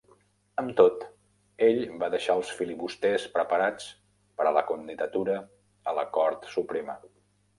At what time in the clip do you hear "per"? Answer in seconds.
4.39-4.47